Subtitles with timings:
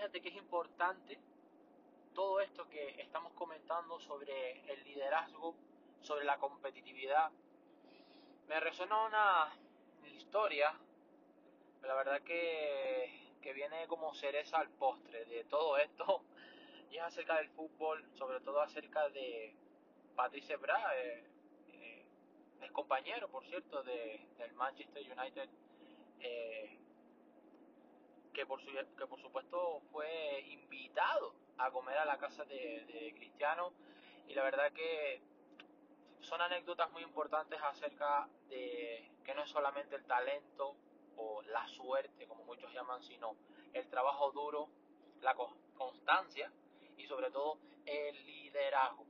[0.00, 1.18] interesante
[2.14, 5.54] todo esto que estamos comentando sobre el liderazgo,
[6.00, 7.30] sobre la competitividad.
[8.48, 9.52] Me resonó una
[10.04, 10.74] historia,
[11.82, 16.22] la verdad que, que viene como cereza al postre de todo esto,
[16.90, 19.54] y es acerca del fútbol, sobre todo acerca de
[20.16, 21.24] Patrice Bra, eh,
[21.68, 22.06] eh,
[22.62, 25.48] el compañero, por cierto, de, del Manchester United.
[26.20, 26.78] Eh,
[28.40, 33.70] que por, su, que por supuesto fue invitado a comer a la casa de, Cristiano
[34.26, 35.20] y la verdad que
[36.20, 40.74] son anécdotas muy importantes acerca de que no es solamente el talento
[41.18, 43.36] o la suerte, como muchos llaman, sino
[43.74, 44.70] el trabajo duro,
[45.20, 45.34] la
[45.76, 46.50] constancia
[46.96, 49.04] y sobre todo el liderazgo.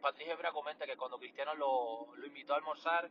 [0.00, 3.10] Patricia Hebra comenta que cuando Cristiano lo, lo invitó a almorzar,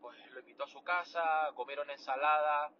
[0.00, 2.72] pues lo invitó a su casa, comieron ensalada,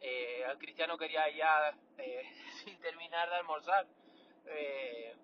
[0.00, 2.22] eh, el cristiano quería ya, eh,
[2.64, 3.86] sin terminar de almorzar,
[4.46, 5.14] eh,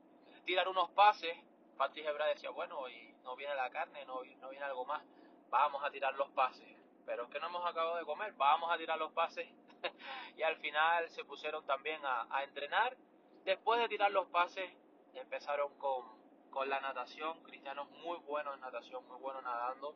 [0.44, 1.36] tirar unos pases.
[1.76, 5.02] Patrick Hebra decía, bueno, y no viene la carne, no, viene algo más,
[5.50, 6.66] vamos a tirar los pases.
[7.04, 9.48] Pero es que no hemos acabado de comer, vamos a tirar los pases.
[10.36, 12.96] y al final se pusieron también a, entrenar.
[13.44, 14.70] Después de tirar los pases,
[15.14, 16.04] empezaron con,
[16.50, 17.42] con la natación.
[17.44, 19.94] Cristianos muy buenos en natación, muy buenos nadando.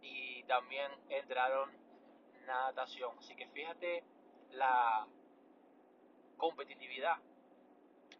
[0.00, 1.70] Y también entraron
[2.54, 3.16] natación.
[3.18, 4.04] Así que fíjate
[4.52, 5.06] la
[6.36, 7.16] competitividad.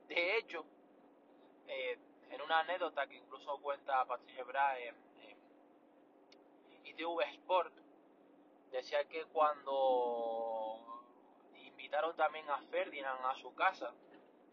[0.08, 0.64] De hecho,
[1.66, 1.98] eh,
[2.30, 4.94] en una anécdota que incluso cuenta Patricia Bra en,
[6.84, 7.72] ITV Sport,
[8.72, 11.04] decía que cuando
[11.54, 13.92] invitaron también a Ferdinand a su casa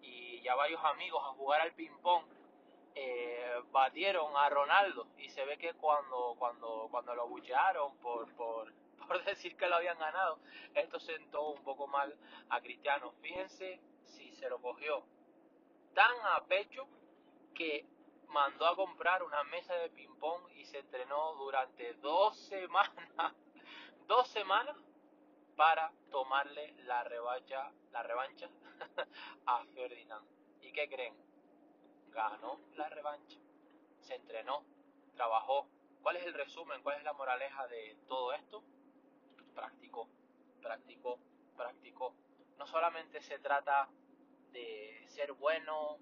[0.01, 2.25] y ya varios amigos a jugar al ping-pong,
[2.93, 8.71] eh, batieron a Ronaldo y se ve que cuando, cuando, cuando lo buchearon por, por,
[9.07, 10.39] por decir que lo habían ganado.
[10.73, 12.15] Esto sentó un poco mal
[12.49, 13.13] a Cristiano.
[13.21, 15.03] Fíjense si se lo cogió
[15.93, 16.87] tan a pecho
[17.55, 17.87] que
[18.27, 22.93] mandó a comprar una mesa de ping-pong y se entrenó durante dos semanas,
[24.07, 24.75] dos semanas
[25.55, 28.49] para tomarle la revancha, la revancha
[29.45, 30.27] a Ferdinand.
[30.61, 31.15] ¿Y qué creen?
[32.09, 33.39] Ganó la revancha,
[34.01, 34.65] se entrenó,
[35.15, 35.69] trabajó.
[36.01, 36.83] ¿Cuál es el resumen?
[36.83, 38.63] ¿Cuál es la moraleja de todo esto?
[39.55, 40.07] Práctico,
[40.61, 41.19] práctico,
[41.55, 42.13] práctico.
[42.57, 43.89] No solamente se trata
[44.51, 45.97] de ser bueno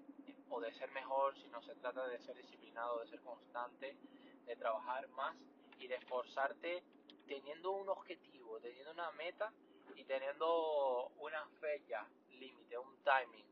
[0.50, 3.96] o de ser mejor, sino se trata de ser disciplinado, de ser constante,
[4.44, 5.36] de trabajar más
[5.78, 6.82] y de esforzarte
[7.26, 9.52] teniendo un objetivo, teniendo una meta
[9.96, 13.46] y teniendo una fecha límite, un timing.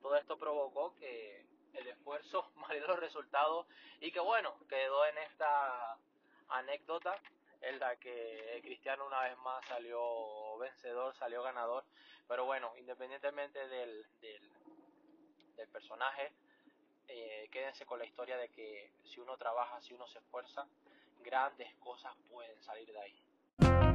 [0.00, 1.44] Todo esto provocó que
[1.74, 3.66] el esfuerzo valió los resultados
[4.00, 5.98] y que bueno, quedó en esta
[6.48, 7.20] anécdota
[7.60, 11.84] en la que Cristiano una vez más salió vencedor, salió ganador.
[12.28, 16.32] Pero bueno, independientemente del, del, personaje,
[17.08, 20.66] eh, quédense con la historia de que si uno trabaja, si uno se esfuerza,
[21.22, 23.89] grandes cosas pueden salir de ahí.